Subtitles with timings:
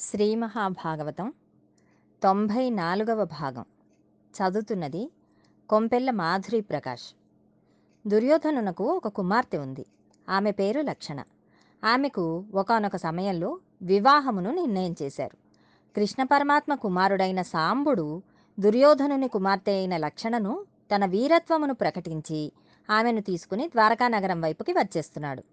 [0.00, 1.32] శ్రీ మహాభాగవతం
[2.22, 3.64] తొంభై నాలుగవ భాగం.
[4.34, 5.10] చదువుతున్నది
[5.68, 7.14] కొంపెల్ల మాధురి ప్రకాష్.
[8.06, 9.86] దుర్యోధనునకు ఒక కుమార్తె ఉంది.
[10.28, 11.24] ఆమె పేరు లక్షణ.
[11.84, 15.36] ఆమెకు ఒకానొక సమయంలో వివాహమును నిర్ణయం చేశారు.
[15.96, 18.22] కృష్ణ పరమాత్మ కుమారుడైన సాంబుడు
[18.60, 22.52] దుర్యోధనుని కుమార్తె అయిన లక్షణను తన వీరత్వమును ప్రకటించి
[22.90, 25.44] ఆమెను తీసుకుని ద్వారకా నగరం వైపుకి వచ్చేస్తున్నాడు.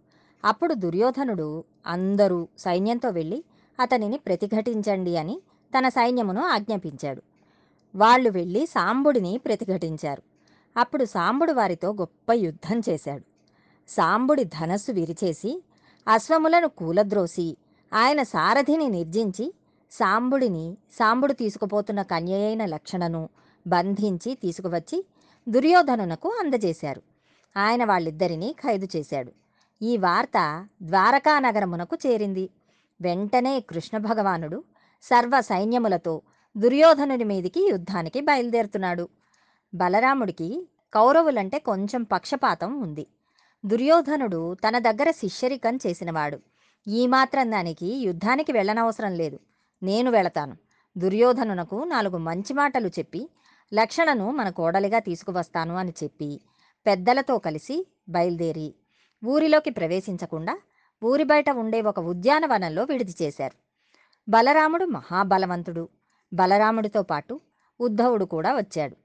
[0.46, 3.44] అప్పుడు దుర్యోధనుడు అందరూ సైన్యంతో వెళ్ళి
[3.80, 5.42] అతనిని ప్రతిఘటించండి అని
[5.78, 7.22] తన సైన్యమును ఆజ్ఞాపించాడు.
[7.96, 10.22] వాళ్ళు వెళ్ళి సాంబుడిని ప్రతిఘటించారు.
[10.78, 13.24] అప్పుడు సాంబుడు వారితో గొప్ప యుద్ధం చేశాడు.
[13.90, 15.64] సాంబుడి ధనస్సు విరిచేసి
[16.08, 17.58] అశ్వములను కూలద్రోసి
[17.94, 19.54] ఆయన సారథిని నిర్జించి
[19.92, 23.30] సాంబుడిని సాంబుడు తీసుకుపోతున్న కన్యయైన లక్షణను
[23.68, 25.06] బంధించి తీసుకువచ్చి
[25.50, 27.02] దుర్యోధనునకు అందజేశారు.
[27.58, 29.32] ఆయన వాళ్ళిద్దరినీ ఖైదు చేశాడు.
[29.82, 32.50] ఈ వార్త ద్వారకా నగరమునకు చేరింది.
[33.02, 34.64] వెంటనే కృష్ణ భగవానుడు
[35.04, 36.22] సర్వ సైన్యములతో
[36.58, 39.10] దుర్యోధనుని మీదికి యుద్ధానికి బయలుదేరుతున్నాడు.
[39.74, 43.08] బలరాముడికి కౌరవులంటే కొంచెం పక్షపాతం ఉంది.
[43.66, 46.40] దుర్యోధనుడు తన దగ్గర శిష్యరికం చేసినవాడు.
[46.88, 49.40] ఈ మాత్రం దానికి యుద్ధానికి వెళ్ళనవసరం లేదు.
[49.84, 50.56] నేను వెళతాను.
[50.98, 53.30] దుర్యోధనునకు నాలుగు మంచి మాటలు చెప్పి
[53.74, 56.42] లక్షణను మన కోడలిగా తీసుకువస్తాను అని చెప్పి
[56.86, 58.74] పెద్దలతో కలిసి బయలుదేరి
[59.26, 60.54] ఊరిలోకి ప్రవేశించకుండా
[61.04, 63.58] ఊరి బయట ఉండే ఒక ఉద్యానవనంలో విడిది చేశారు.
[64.30, 65.90] బలరాముడు మహాబలవంతుడు.
[66.34, 67.40] బలరాముడితో పాటు
[67.80, 68.96] ఉద్ధవుడు కూడా వచ్చాడు.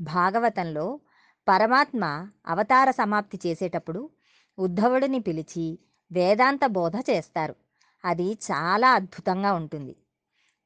[0.00, 1.00] భాగవతంలో
[1.48, 4.10] పరమాత్మ అవతార సమాప్తి చేసేటప్పుడు
[4.58, 5.78] ఉద్ధవుడిని పిలిచి
[6.12, 7.54] వేదాంత బోధ చేస్తారు.
[8.04, 9.96] అది చాలా అద్భుతంగా ఉంటుంది.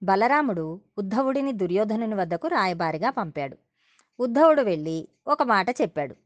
[0.02, 3.56] బలరాముడు ఉద్ధవుడిని దుర్యోధనుని వద్దకు రాయబారిగా పంపాడు.
[4.20, 6.16] ఉద్ధవుడు వెళ్ళి ఒక మాట చెప్పాడు.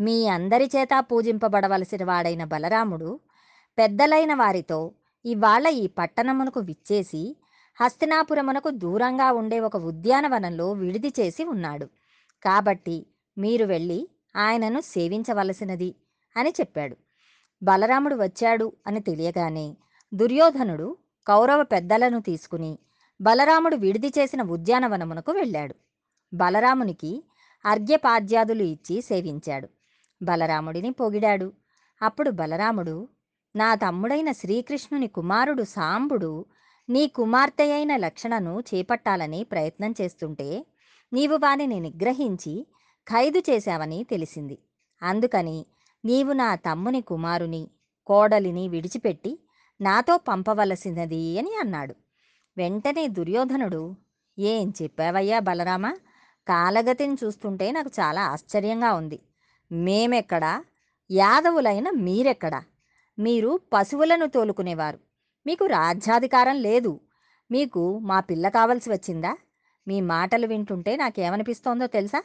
[0.00, 3.20] మీ అందరి చేత పూజింపబడవలసిన వాడైన బలరాముడు
[3.78, 4.92] పెద్దలైన వారితో
[5.24, 7.36] ఇవాళ ఈ పట్టణమునకు విచ్చేసి
[7.80, 11.86] హస్తినాపురమునకు దూరంగా ఉండే ఒక ఉద్యానవనంలో విడిది చేసి ఉన్నాడు.
[12.42, 13.06] కాబట్టి
[13.38, 15.94] మీరు వెళ్ళి ఆయనను సేవించవలసినది
[16.36, 16.96] అని చెప్పాడు.
[17.62, 19.76] బలరాముడు వచ్చాడు అని తెలియగానే
[20.14, 22.78] దుర్యోధనుడు కౌరవ పెద్దలను తీసుకుని
[23.20, 25.74] బలరాముడు విడిది చేసిన ఉద్యానవనమునకు వెళ్ళాడు.
[26.34, 27.24] బలరామునికి
[27.66, 29.68] అర్ఘ్యపాద్యాదులు ఇచ్చి సేవించాడు.
[30.22, 31.52] బలరాముడిని పొగిడాడు.
[32.02, 33.08] అప్పుడు బలరాముడు
[33.56, 36.44] నా తమ్ముడైన శ్రీకృష్ణుని కుమారుడు సాంబుడు
[36.88, 40.66] నీ కుమార్తె అయిన లక్షణను చేపట్టాలని ప్రయత్నం చేస్తుంటే
[41.12, 42.66] నీవు వానిని నిగ్రహించి
[43.08, 44.58] ఖైదు చేశావని తెలిసింది.
[45.02, 45.66] అందుకని
[46.04, 47.68] నీవు నా తమ్ముని కుమారుని
[48.06, 49.38] కోడలిని విడిచిపెట్టి
[49.80, 51.94] నాతో పంపవలసినది అని అన్నాడు.
[52.56, 53.94] వెంటనే దుర్యోధనుడు
[54.38, 55.92] ఏం చెప్పావయ్యా బలరామా?
[56.48, 59.18] కాలగతిని చూస్తుంటే నాకు చాలా ఆశ్చర్యంగా ఉంది.
[59.72, 60.64] మేమెక్కడా?
[61.10, 62.60] యాదవులైన మీరెక్కడా?
[63.20, 64.98] మీరు పశువులను తోలుకునేవారు.
[65.46, 67.00] మీకు రాజ్యాధికారం లేదు.
[67.50, 69.36] మీకు మా పిల్ల కావలసి వచ్చిందా?
[69.88, 72.22] మీ మాటలు వింటుంటే నాకేమనిపిస్తోందో తెలుసా?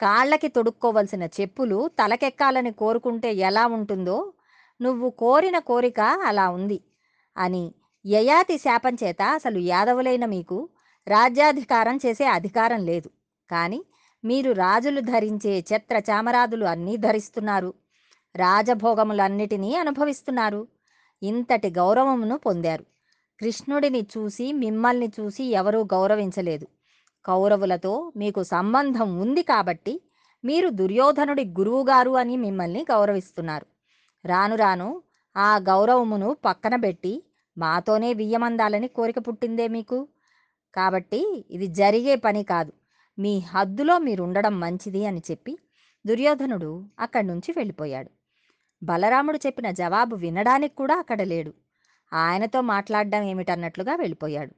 [0.00, 4.32] కాళ్ళకి తొడుక్కోవలసిన చెప్పులు తలకెక్కాలని కోరుకుంటే ఎలా ఉంటుందో?
[4.82, 6.80] నువ్వు కోరిన కోరిక అలా ఉంది
[7.36, 7.74] అని
[8.06, 10.68] యయాతి శాపం చేత అసలు యాదవులైన మీకు
[11.08, 13.10] రాజ్యాధికారం చేసే అధికారం లేదు.
[13.50, 13.84] కానీ
[14.24, 17.74] మీరు రాజులు ధరించే చెత్ర చామరాదులు అన్నీ ధరిస్తున్నారు.
[18.36, 20.68] రాజభోగములన్నిటినీ అనుభవిస్తున్నారు.
[21.22, 22.84] ఇంతటి గౌరవమును పొందారు.
[23.40, 26.66] కృష్ణుడిని చూసి మిమ్మల్ని చూసి ఎవరూ గౌరవించలేదు.
[27.24, 30.00] కౌరవులతో మీకు సంబంధం ఉంది కాబట్టి
[30.44, 33.66] మీరు దుర్యోధనుడి గురువుగారు అని మిమ్మల్ని గౌరవిస్తున్నారు.
[34.24, 35.02] రాను రాను
[35.36, 37.22] ఆ గౌరవమును పక్కన పెట్టి
[37.58, 40.08] మాతోనే వియ్యమందాలని కోరిక పుట్టిందే మీకు?
[40.74, 42.72] కాబట్టి ఇది జరిగే పని కాదు.
[43.18, 45.58] మీ హద్దులో మీరుండడం మంచిది అని చెప్పి
[46.06, 48.10] దుర్యోధనుడు అక్కడి నుంచి వెళ్ళిపోయాడు.
[48.82, 51.54] బలరాముడు చెప్పిన జవాబు వినడానికి కూడా అక్కడ లేడు.
[52.12, 54.54] ఆయనతో మాట్లాడడం ఏమిటన్నట్లుగా వెళ్ళిపోయాడు.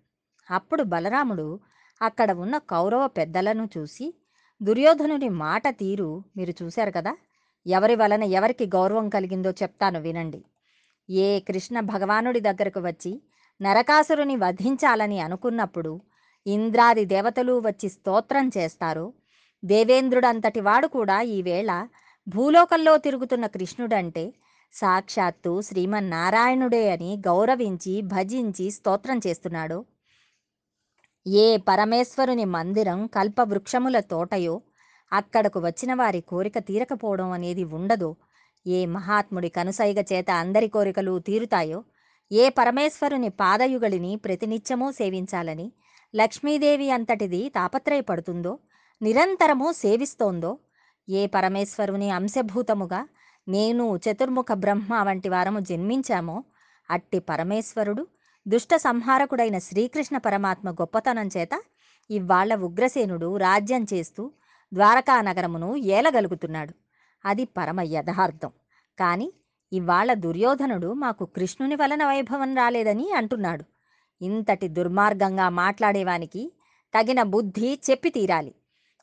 [0.50, 1.60] అప్పుడు బలరాముడు
[2.02, 4.14] అక్కడ ఉన్న కౌరవ పెద్దలను చూసి
[4.60, 7.16] దుర్యోధనుని మాట తీరు మీరు చూశారు కదా?
[7.66, 10.44] ఎవరి వలన ఎవరికి గౌరవం కలిగిందో చెప్తాను వినండి.
[11.10, 13.22] ఏ కృష్ణ భగవానుడి దగ్గరకు వచ్చి
[13.60, 16.00] నరకాసురుని వధించాలని అనుకున్నప్పుడు
[16.46, 19.12] ఇంద్రాది దేవతలు వచ్చి స్తోత్రం చేస్తారో
[19.64, 21.86] దేవేంద్రుడంతటి వాడు కూడా ఈవేళ
[22.26, 24.24] భూలోకంలో తిరుగుతున్న కృష్ణుడంటే
[24.74, 29.78] సాక్షాత్తు శ్రీమన్నారాయణుడే అని గౌరవించి భజించి స్తోత్రం చేస్తున్నాడు.
[31.26, 34.54] ఏ పరమేశ్వరుని మందిరం కల్పవృక్షముల తోటయో
[35.12, 38.10] అక్కడకు వచ్చిన వారి కోరిక తీరకపోవడం అనేది ఉండదో.
[38.66, 41.78] ఏ మహాత్ముడి కనుసైగ చేత అందరి కోరికలు తీరుతాయో
[42.30, 45.66] ఏ పరమేశ్వరుని పాదయుగళిని ప్రతినిత్యమూ సేవించాలని
[46.14, 48.52] లక్ష్మీదేవి అంతటిది తాపత్రయపడుతుందో
[49.00, 50.52] నిరంతరము సేవిస్తోందో
[51.08, 53.08] ఏ పరమేశ్వరుని అంశభూతముగా
[53.48, 56.44] నేను చతుర్ముఖ బ్రహ్మ వంటి వారము జన్మించామో
[56.90, 58.06] అట్టి పరమేశ్వరుడు
[58.48, 61.62] దుష్ట సంహారకుడైన శ్రీకృష్ణ పరమాత్మ గొప్పతనం చేత
[62.10, 64.30] ఇవాళ్ళ ఉగ్రసేనుడు రాజ్యం చేస్తూ
[64.74, 66.74] ద్వారకా నగరమును ఏలగలుగుతున్నాడు.
[67.24, 68.50] అది పరమ యథార్థం.
[68.98, 69.32] కానీ
[69.72, 73.64] ఇవాళ దుర్యోధనుడు మాకు కృష్ణుని వలన వైభవం రాలేదని అంటున్నాడు.
[74.22, 76.52] ఇంతటి దుర్మార్గంగా మాట్లాడేవానికి
[76.94, 78.54] తగిన బుద్ధి చెప్పి తీరాలి.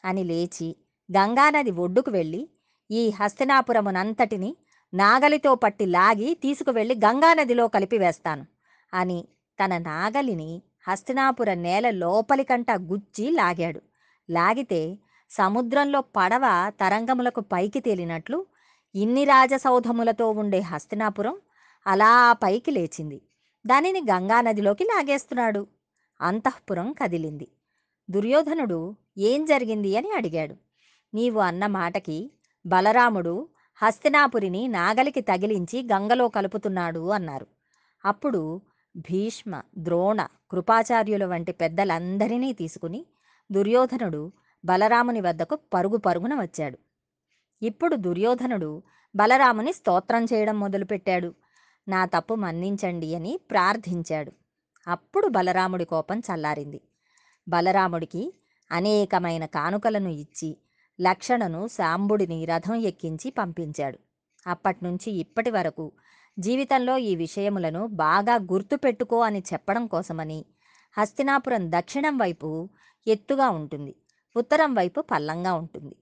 [0.06, 0.76] అని లేచి
[1.18, 2.50] గంగానది ఒడ్డుకు వెళ్ళి
[2.92, 4.56] ఈ హస్తినాపురమునంతటిని
[4.94, 8.46] నాగలితో పట్టి లాగి తీసుకువెళ్ళి గంగానదిలో కలిపివేస్తాను
[8.94, 9.28] అని
[9.60, 13.82] తన నాగలిని హస్తినాపుర నేల లోపలికంట గుచ్చి లాగాడు.
[14.30, 14.98] లాగితే
[15.30, 18.46] సముద్రంలో పడవ తరంగములకు పైకి తేలినట్లు
[18.96, 21.36] ఇన్ని రాజసౌధములతో ఉండే హస్తినాపురం
[21.88, 23.22] అలా పైకి లేచింది.
[23.66, 25.68] దానిని గంగానదిలోకి లాగేస్తున్నాడు.
[26.22, 27.48] అంతఃపురం కదిలింది.
[28.10, 30.69] దుర్యోధనుడు ఏం జరిగింది అని అడిగాడు.
[31.14, 32.32] నీవు అన్న మాటకి
[32.66, 37.48] బలరాముడు హస్తినాపురిని నాగలికి తగిలించి గంగలో కలుపుతున్నాడు అన్నారు.
[38.06, 38.62] అప్పుడు
[38.98, 43.06] భీష్మ ద్రోణ కృపాచార్యుల వంటి పెద్దలందరినీ తీసుకుని
[43.52, 44.32] దుర్యోధనుడు
[44.66, 46.78] బలరాముని వద్దకు పరుగు పరుగున వచ్చాడు.
[47.62, 48.84] ఇప్పుడు దుర్యోధనుడు
[49.16, 51.36] బలరాముని స్తోత్రం చేయడం మొదలుపెట్టాడు.
[51.88, 54.32] నా తప్పు మన్నించండి అని ప్రార్థించాడు.
[54.88, 56.82] అప్పుడు బలరాముడి కోపం చల్లారింది.
[57.50, 58.34] బలరాముడికి
[58.72, 60.58] అనేకమైన కానుకలను ఇచ్చి
[61.02, 64.00] లక్షణను సాంబుడిని రథం ఎక్కించి పంపించాడు.
[64.48, 65.92] అప్పట్నుంచి ఇప్పటి వరకు
[66.40, 70.46] జీవితంలో ఈ విషయములను బాగా గుర్తుపెట్టుకో అని చెప్పడం కోసమని
[70.98, 72.70] హస్తినాపురం దక్షిణం వైపు
[73.08, 73.96] ఎత్తుగా ఉంటుంది.
[74.38, 75.96] ఉత్తరం వైపు పల్లంగా ఉంటుంది.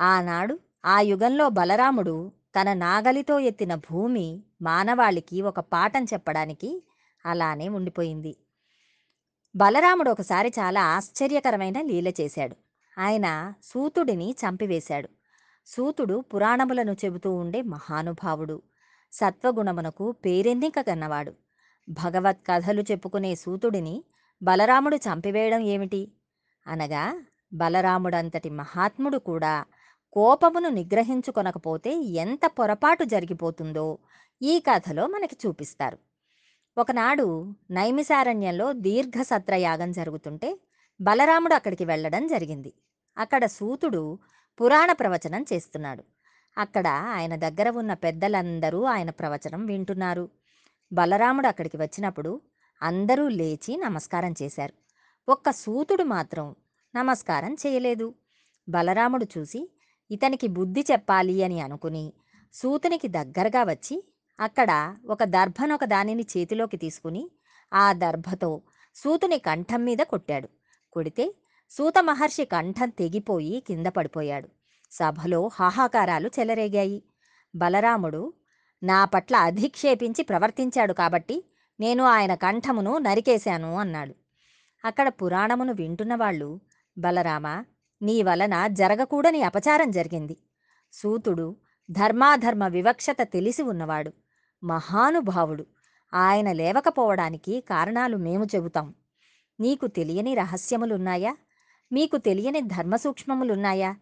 [0.00, 6.84] ఆనాడు ఆ యుగంలో బలరాముడు తన నాగలితో ఎత్తిన భూమి మానవాళికి ఒక పాఠం చెప్పడానికి
[7.26, 8.36] అలానే ఉండిపోయింది.
[9.56, 12.56] బలరాముడు ఒకసారి చాలా ఆశ్చర్యకరమైన లీల చేశాడు.
[12.98, 15.08] ఆయన సూతుడిని చంపివేశాడు.
[15.66, 18.62] సూతుడు పురాణములను చెబుతూ ఉండే మహానుభావుడు.
[19.12, 21.32] సత్వగుణమునకు పేరెన్నిక కన్నవాడు
[21.88, 24.04] భగవత్ కథలు చెప్పుకునే సూతుడిని
[24.42, 26.12] బలరాముడు చంపివేయడం ఏమిటి?
[26.66, 27.22] అనగా
[27.54, 29.64] బలరాముడంతటి మహాత్ముడు కూడా
[30.12, 33.98] కోపమును నిగ్రహించుకొనకపోతే ఎంత పొరపాటు జరిగిపోతుందో
[34.42, 35.98] ఈ కథలో మనకి చూపిస్తారు.
[36.78, 40.58] ఒకనాడు నైమిసారణ్యంలో దీర్ఘ సత్రయాగం జరుగుతుంటే
[41.00, 42.72] బలరాముడు అక్కడికి వెళ్ళడం జరిగింది.
[43.18, 44.18] అక్కడ సూతుడు
[44.60, 46.04] పురాణ ప్రవచనం చేస్తున్నాడు.
[46.58, 50.28] అక్కడ ఆయన దగ్గర ఉన్న పెద్దలందరూ ఆయన ప్రవచనం వింటున్నారు.
[50.92, 52.40] బలరాముడు అక్కడికి వచ్చినప్పుడు
[52.82, 54.74] అందరూ లేచి నమస్కారం చేశారు.
[55.28, 56.54] ఒక్క సూతుడు మాత్రం
[56.94, 58.14] నమస్కారం చేయలేదు.
[58.68, 59.70] బలరాముడు చూసి
[60.10, 62.12] ఇతనికి బుద్ధి చెప్పాలి అని అనుకుని
[62.54, 64.04] సూతునికి దగ్గరగా వచ్చి
[64.40, 67.30] అక్కడ ఒక దర్భనొక దానిని చేతిలోకి తీసుకుని
[67.72, 68.62] ఆ దర్భతో
[68.96, 70.48] సూతుని కంఠం మీద కొట్టాడు.
[70.92, 71.34] కొడితే
[71.70, 74.48] సూత మహర్షి కంఠం తెగిపోయి కింద పడిపోయాడు.
[74.90, 77.02] సభలో హాహాకారాలు చెలరేగాయి.
[77.54, 78.34] బలరాముడు
[78.82, 81.44] నా పట్ల అధిక్షేపించి ప్రవర్తించాడు కాబట్టి
[81.80, 84.14] నేను ఆయన కంఠమును నరికేశాను అన్నాడు.
[84.84, 86.60] అక్కడ పురాణమును వింటున్న వాళ్ళు
[86.98, 87.64] బలరామ
[88.02, 90.36] నీ వలన జరగకూడని అపచారం జరిగింది.
[90.92, 91.56] సూతుడు
[91.90, 94.12] ధర్మాధర్మ వివక్షత తెలిసి ఉన్నవాడు
[94.64, 95.66] మహానుభావుడు.
[96.14, 98.94] ఆయన లేవకపోవడానికి కారణాలు మేము చెబుతాం.
[99.60, 101.36] నీకు తెలియని రహస్యములున్నాయా?
[101.92, 103.96] మీకు తెలియని ధర్మసూక్ష్మములున్నాయా?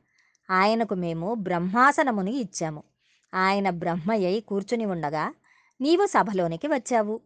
[0.50, 2.82] ఆయనకు మేము బ్రహ్మాసనముని ఇచ్చాము.
[3.34, 5.34] ఆయన బ్రహ్మయ్యై కూర్చుని ఉండగా
[5.81, 7.20] నీవు సభలోనికి వచ్చావు.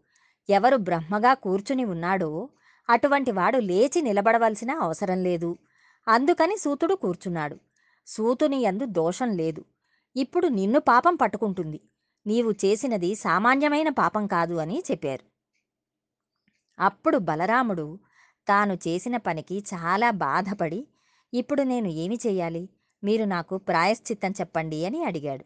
[0.51, 2.49] ఎవరు బ్రహ్మగా కూర్చుని ఉన్నాడో
[2.91, 5.59] అటువంటి వాడు లేచి నిలబడవలసిన అవసరం లేదు.
[6.09, 7.59] అందుకని సూతుడు కూర్చున్నాడు.
[8.07, 9.65] సూతుని యందు దోషం లేదు.
[10.17, 11.81] ఇప్పుడు నిన్ను పాపం పట్టుకుంటుంది.
[12.27, 15.33] నీవు చేసినది సామాన్యమైన పాపం కాదు అని చెప్పారు.
[16.83, 17.99] అప్పుడు బలరాముడు
[18.49, 20.87] తాను చేసిన పనికి చాలా బాధపడి
[21.33, 22.69] ఇప్పుడు నేను ఏమి చేయాలి
[23.05, 25.45] మీరు నాకు ప్రాయశ్చిత్తం చెప్పండి అని అడిగాడు.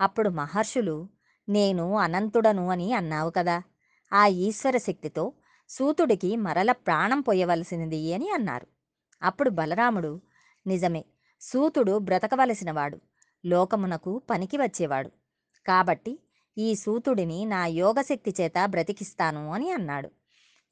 [0.00, 1.08] అప్పుడు మహర్షులు
[1.48, 3.62] నేను అనంతుడను అని అన్నావు కదా
[4.12, 5.32] ఆ ఈశ్వర శక్తితో
[5.68, 8.66] సూతుడికి మరల ప్రాణం పోయవలసినది అని అన్నారు.
[9.22, 10.20] అప్పుడు బలరాముడు
[10.66, 11.04] నిజమే
[11.40, 12.98] సూతుడు బ్రతకవలసినవాడు
[13.44, 15.10] లోకమునకు పనికి వచ్చేవాడు.
[15.66, 16.18] కాబట్టి
[16.58, 20.10] ఈ సూతుడిని నా యోగశక్తి చేత బ్రతికిస్తాను అని అన్నాడు.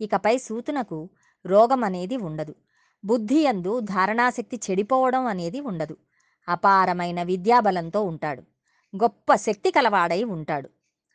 [0.00, 1.10] ఇకపై సూతునకు
[1.46, 2.54] రోగం అనేది ఉండదు.
[3.04, 5.96] బుద్ధి అందు ధారణాశక్తి చెడిపోవడం అనేది ఉండదు.
[6.48, 8.42] అపారమైన విద్యాబలంతో ఉంటాడు.
[8.96, 10.68] గొప్ప శక్తి కలవాడై ఉంటాడు.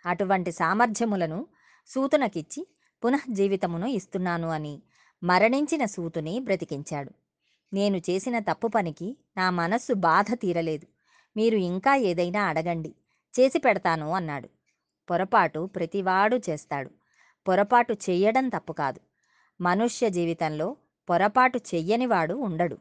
[0.05, 1.47] అటువంటి సామర్థ్యములను
[1.87, 2.67] సూతునకిచ్చి
[3.03, 4.81] పునఃజీవితమును ఇస్తున్నాను అని
[5.23, 7.11] మరణించిన సూతుని బ్రతికించాడు.
[7.73, 10.87] నేను చేసిన తప్పు పనికి నా మనస్సు బాధ తీరలేదు.
[11.37, 12.95] మీరు ఇంకా ఏదైనా అడగండి.
[13.39, 14.49] చేసి పెడతాను అన్నాడు.
[15.09, 16.89] పొరపాటు ప్రతివాడు చేస్తాడు.
[17.47, 18.99] పొరపాటు చేయడం తప్పు కాదు.
[19.61, 20.77] మనుష్య జీవితంలో
[21.09, 22.77] పొరపాటు చెయ్యనివాడు ఉండడు.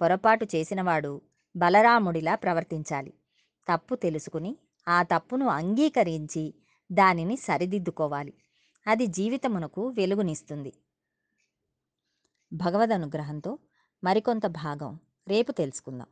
[0.00, 1.20] పొరపాటు చేసినవాడు
[1.56, 3.14] బలరాముడిలా ప్రవర్తించాలి.
[3.68, 4.56] తప్పు తెలుసుకుని
[4.88, 6.54] ఆ తప్పును అంగీకరించి
[6.92, 8.34] దానిని సరిదిద్దుకోవాలి.
[8.86, 10.72] అది జీవితమునకు వెలుగునిస్తుంది.
[12.52, 13.58] భగవద్ అనుగ్రహంతో
[14.04, 16.06] మరికొంత భాగం రేపు తెలుసుకుందాం.